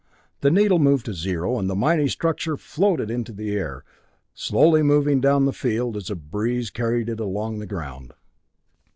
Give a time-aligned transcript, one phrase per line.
[0.39, 3.83] Then the needle moved to zero, and the mighty structure floated into the air,
[4.33, 8.15] slowly moving down the field as a breeze carried it along the ground.